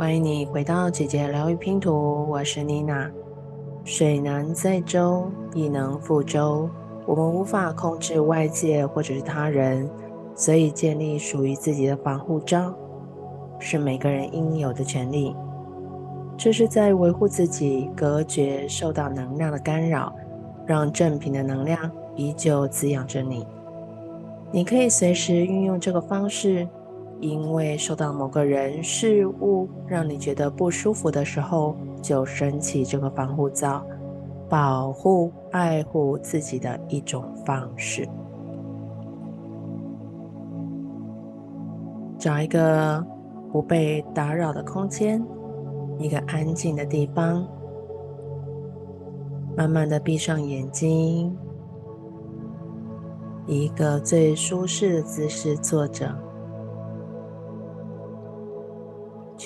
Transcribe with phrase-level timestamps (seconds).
[0.00, 3.10] 欢迎你回到姐姐疗愈拼图，我是妮娜。
[3.84, 6.70] 水能载舟，亦能覆舟。
[7.04, 9.86] 我们无法控制外界或者是他人，
[10.34, 12.74] 所以建立属于自己的防护罩，
[13.58, 15.36] 是每个人应有的权利。
[16.34, 20.10] 这是在维护自己，隔绝受到能量的干扰，
[20.64, 21.78] 让正品的能量
[22.16, 23.46] 依旧滋养着你。
[24.50, 26.66] 你可以随时运用这个方式。
[27.20, 33.84] 因为受到某个人事物让你觉得不舒服的时候，就升起这个防护罩，
[34.48, 38.08] 保护、爱护自己的一种方式。
[42.18, 43.04] 找一个
[43.52, 45.22] 不被打扰的空间，
[45.98, 47.46] 一个安静的地方，
[49.56, 51.36] 慢慢的闭上眼睛，
[53.46, 56.14] 以一个最舒适的姿势坐着。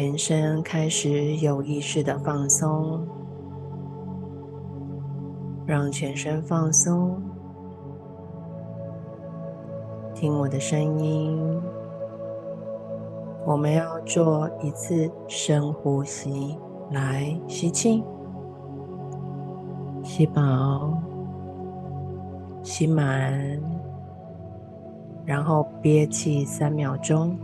[0.00, 3.06] 全身开始有意识的放松，
[5.66, 7.20] 让全身放松。
[10.14, 11.60] 听我的声音，
[13.44, 16.56] 我们要做一次深呼吸，
[16.92, 18.02] 来吸气，
[20.02, 20.94] 吸饱，
[22.62, 23.38] 吸满，
[25.26, 27.36] 然后憋气三秒钟，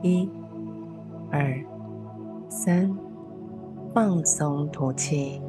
[0.00, 0.26] 一。
[1.32, 1.50] 二、
[2.50, 2.94] 三，
[3.94, 5.40] 放松吐气，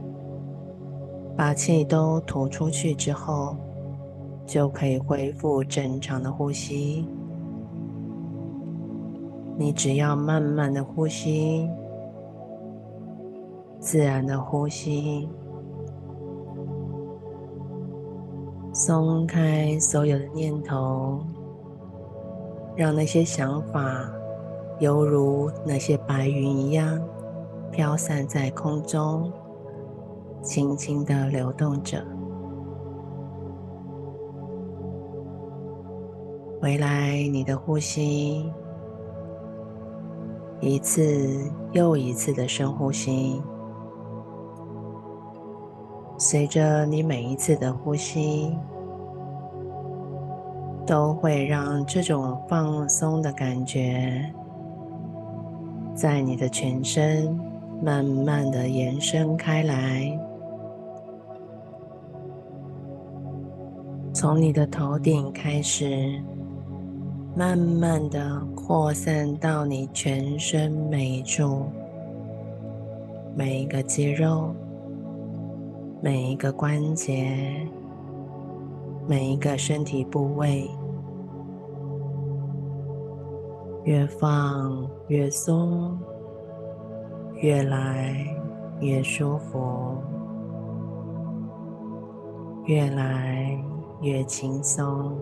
[1.36, 3.58] 把气都吐出去之后，
[4.45, 7.06] 就可以恢复正常的呼吸。
[9.58, 11.70] 你只要慢慢的呼吸，
[13.78, 15.28] 自然的呼吸，
[18.72, 21.20] 松开所有的念头，
[22.73, 24.09] 让那些想法。
[24.83, 26.99] 犹如那些白云一样，
[27.71, 29.31] 飘散在空中，
[30.41, 32.03] 轻轻的流动着。
[36.59, 38.51] 回来，你的呼吸，
[40.59, 43.41] 一次又一次的深呼吸。
[46.17, 48.53] 随着你每一次的呼吸，
[50.85, 54.29] 都会让这种放松的感觉。
[55.96, 57.40] 在你的全身
[57.81, 60.20] 慢慢的延伸开来，
[64.12, 66.20] 从你的头顶开始，
[67.36, 71.66] 慢慢的扩散到你全身每一处，
[73.36, 74.54] 每一个肌肉，
[76.02, 77.31] 每一个关节，
[79.08, 80.68] 每一个身体部位。
[83.85, 85.99] 越放越松，
[87.35, 88.25] 越来
[88.79, 89.97] 越舒服，
[92.66, 93.61] 越来
[94.01, 95.17] 越轻松。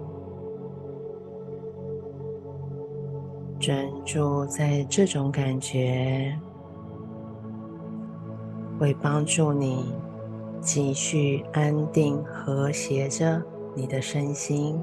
[3.59, 6.35] 专注在这种感觉，
[8.79, 9.93] 会帮助你
[10.59, 13.41] 继续安定和谐着
[13.75, 14.79] 你的身心。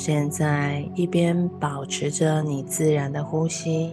[0.00, 3.92] 现在一边保持着你自然的呼吸，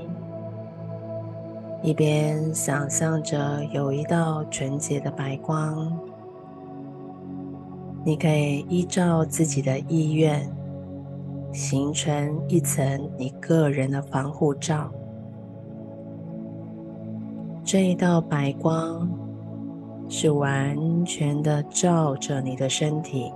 [1.82, 5.92] 一边想象着有一道纯洁的白光。
[8.04, 10.48] 你可以依照自己的意愿，
[11.52, 14.92] 形成一层你个人的防护罩。
[17.64, 19.10] 这一道白光
[20.08, 23.34] 是完全的照着你的身体。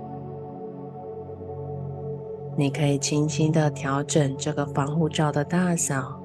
[2.60, 6.20] 你可以轻轻的调整这个防护罩的大小，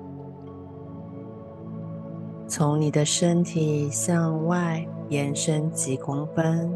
[2.46, 6.70] 从你的身体向外延伸几公分，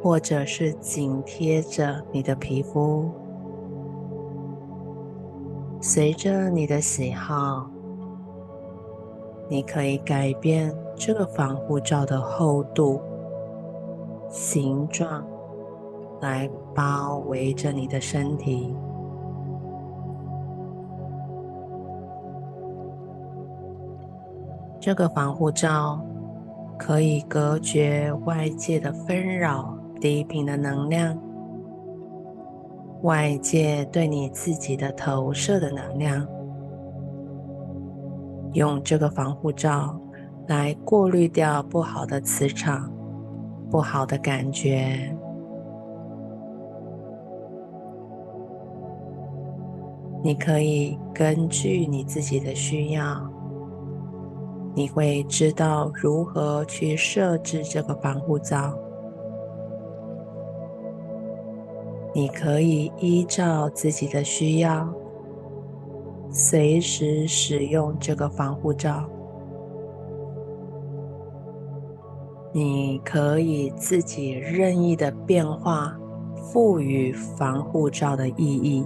[0.00, 3.10] 或者是紧贴着你的皮肤。
[5.80, 7.68] 随着你的喜好，
[9.48, 13.00] 你可以改变这个防护罩的厚度、
[14.30, 15.26] 形状。
[16.20, 18.74] 来包围着你的身体。
[24.78, 26.00] 这个防护罩
[26.78, 31.18] 可以隔绝外界的纷扰、低频的能量，
[33.02, 36.26] 外界对你自己的投射的能量。
[38.54, 40.00] 用这个防护罩
[40.48, 42.90] 来过滤掉不好的磁场、
[43.70, 45.14] 不好的感觉。
[50.22, 53.30] 你可以根据你自己的需要，
[54.74, 58.78] 你会知道如何去设置这个防护罩。
[62.12, 64.92] 你可以依照自己的需要，
[66.30, 69.08] 随时使用这个防护罩。
[72.52, 75.96] 你可以自己任意的变化，
[76.34, 78.84] 赋予防护罩的意义。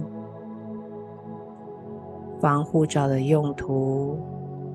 [2.45, 4.19] 防护罩的用途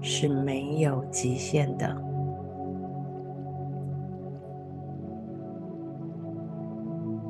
[0.00, 1.86] 是没有极限的。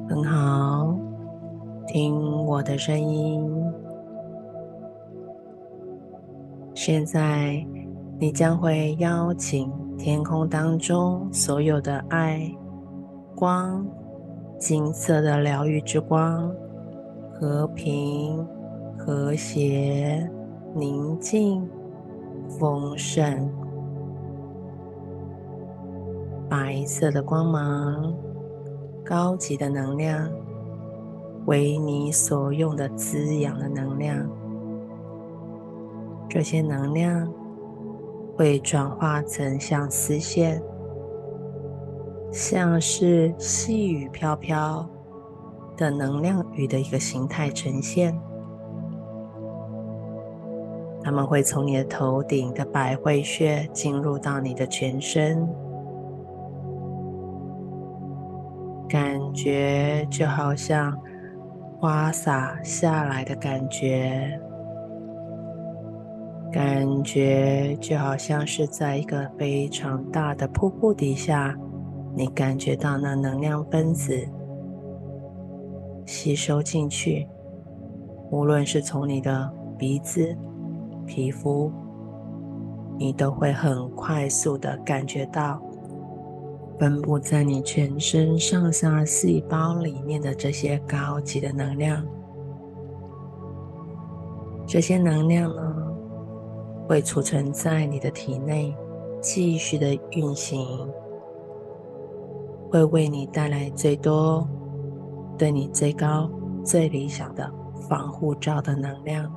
[0.09, 0.97] 很好，
[1.87, 3.53] 听我的声音。
[6.73, 7.63] 现在，
[8.19, 12.51] 你将会邀请天空当中所有的爱、
[13.35, 13.87] 光、
[14.59, 16.51] 金色的疗愈之光、
[17.31, 18.43] 和平。
[19.03, 20.31] 和谐、
[20.75, 21.67] 宁静、
[22.59, 23.51] 丰盛、
[26.51, 28.15] 白色的光芒、
[29.03, 30.31] 高级的能量，
[31.47, 34.31] 为你所用的滋养的能量。
[36.29, 37.33] 这些能量
[38.37, 40.63] 会转化成像丝线，
[42.31, 44.87] 像是细雨飘飘
[45.75, 48.15] 的能量雨的一个形态呈现。
[51.03, 55.49] 它们会从你的头顶的百会穴进入到你的全身，
[58.87, 60.95] 感觉就好像
[61.79, 64.39] 花洒下来的感觉，
[66.53, 71.57] 感觉就好像是在一个非常大的瀑布底下，
[72.15, 74.15] 你感觉到那能量分子
[76.05, 77.27] 吸收进去，
[78.31, 80.37] 无论是从你的鼻子。
[81.11, 81.73] 皮肤，
[82.97, 85.61] 你都会很快速的感觉到
[86.79, 92.07] 分布在你全身上下细胞里面的这些高级的能量。
[94.69, 95.93] 这些能量呢，
[96.89, 98.73] 会储存在你的体内，
[99.21, 100.89] 继续的运行，
[102.71, 104.47] 会为你带来最多、
[105.37, 106.31] 对你最高、
[106.63, 107.53] 最理想的
[107.89, 109.29] 防护罩的能量。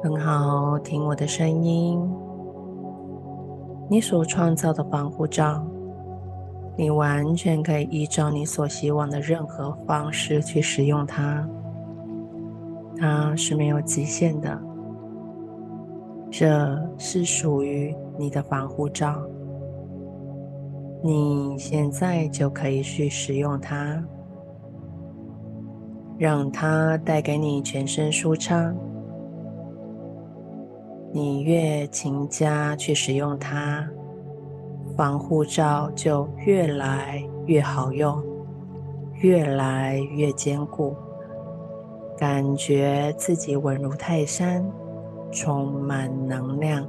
[0.00, 2.00] 很好，听我的声音。
[3.90, 5.66] 你所创造的防护罩，
[6.76, 11.48] 你完全可以依照你所希望的任何方式去使用它。
[12.96, 14.56] 它是没有极限的，
[16.30, 19.20] 这是属于你的防护罩。
[21.02, 24.00] 你现在就可以去使用它，
[26.16, 28.76] 让它带给你全身舒畅。
[31.12, 33.88] 你越勤加去使用它，
[34.96, 38.22] 防护罩就越来越好用，
[39.14, 40.94] 越来越坚固，
[42.16, 44.64] 感觉自己稳如泰山，
[45.32, 46.86] 充满能量，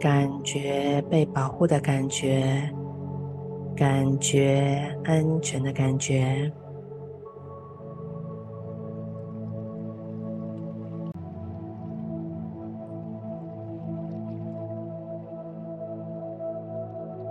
[0.00, 2.68] 感觉被保护的感觉，
[3.76, 6.50] 感觉安全的感觉。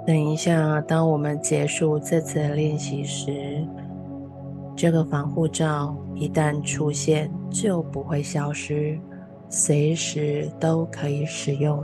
[0.05, 3.65] 等一下，当我们结束这次练习时，
[4.75, 8.99] 这个防护罩一旦出现就不会消失，
[9.47, 11.81] 随时都可以使用。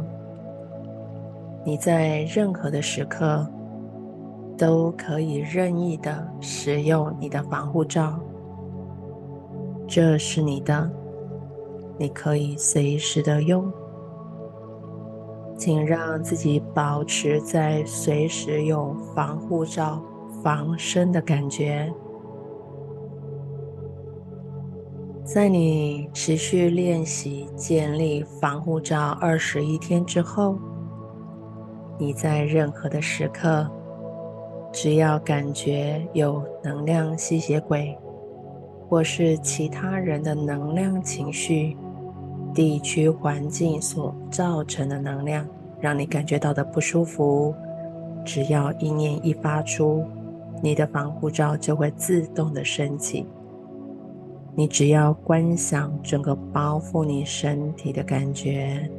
[1.64, 3.48] 你在任何的时刻
[4.58, 8.20] 都可以任意的使用你的防护罩，
[9.88, 10.92] 这是你的，
[11.98, 13.72] 你可以随时的用。
[15.60, 20.02] 请让自己保持在随时有防护罩
[20.42, 21.94] 防身的感觉。
[25.26, 30.58] 在你持续练习建立防护罩二十一天之后，
[31.98, 33.70] 你在任何的时刻，
[34.72, 37.96] 只要感觉有能量吸血鬼，
[38.88, 41.76] 或是其他人的能量情绪。
[42.54, 45.46] 地区环境所造成的能量，
[45.80, 47.54] 让你感觉到的不舒服，
[48.26, 50.04] 只要意念一发出，
[50.62, 53.26] 你的防护罩就会自动的升起。
[54.56, 58.90] 你只要观想整个包覆你身体的感觉，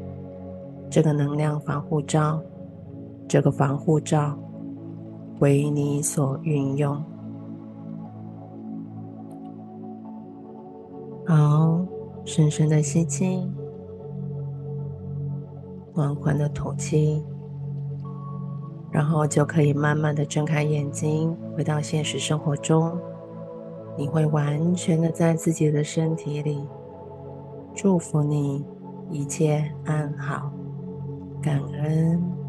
[0.89, 2.41] 这个能量防护罩，
[3.29, 4.39] 这个防护罩
[5.41, 7.03] 为你所运用。
[11.27, 11.85] 好，
[12.33, 13.45] 深深的吸气，
[15.93, 17.25] 缓缓的吐气，
[18.93, 22.97] 然后就可以慢慢的睁开眼睛，回到现实生活中。
[23.99, 26.65] 你会完全的在自己的身体里。
[27.75, 28.65] 祝福你
[29.11, 30.53] 一切安好，
[31.43, 32.40] 感恩。